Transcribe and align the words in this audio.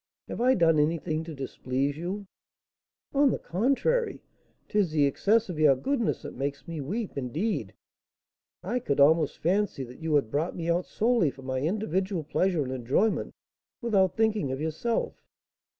Have 0.27 0.41
I 0.41 0.55
done 0.55 0.79
anything 0.79 1.23
to 1.25 1.35
displease 1.35 1.95
you?" 1.95 2.25
"On 3.13 3.29
the 3.29 3.37
contrary, 3.37 4.19
'tis 4.67 4.89
the 4.89 5.05
excess 5.05 5.47
of 5.47 5.59
your 5.59 5.75
goodness 5.75 6.23
that 6.23 6.33
makes 6.33 6.67
me 6.67 6.81
weep; 6.81 7.15
indeed, 7.19 7.75
I 8.63 8.79
could 8.79 8.99
almost 8.99 9.37
fancy 9.37 9.83
that 9.83 9.99
you 9.99 10.15
had 10.15 10.31
brought 10.31 10.55
me 10.55 10.71
out 10.71 10.87
solely 10.87 11.29
for 11.29 11.43
my 11.43 11.59
individual 11.59 12.23
pleasure 12.23 12.63
and 12.63 12.71
enjoyment, 12.71 13.35
without 13.79 14.17
thinking 14.17 14.51
of 14.51 14.59
yourself. 14.59 15.21